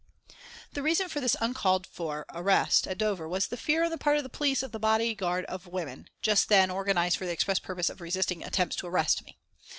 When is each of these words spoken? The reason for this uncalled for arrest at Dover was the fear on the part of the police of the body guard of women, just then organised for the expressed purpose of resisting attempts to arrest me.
The 0.73 0.81
reason 0.81 1.09
for 1.09 1.19
this 1.21 1.35
uncalled 1.39 1.85
for 1.85 2.25
arrest 2.33 2.87
at 2.87 2.97
Dover 2.97 3.29
was 3.29 3.45
the 3.45 3.55
fear 3.55 3.83
on 3.83 3.91
the 3.91 3.99
part 3.99 4.17
of 4.17 4.23
the 4.23 4.29
police 4.29 4.63
of 4.63 4.71
the 4.71 4.79
body 4.79 5.13
guard 5.13 5.45
of 5.45 5.67
women, 5.67 6.09
just 6.23 6.49
then 6.49 6.71
organised 6.71 7.17
for 7.17 7.27
the 7.27 7.31
expressed 7.31 7.61
purpose 7.61 7.87
of 7.91 8.01
resisting 8.01 8.43
attempts 8.43 8.75
to 8.77 8.87
arrest 8.87 9.23
me. 9.23 9.37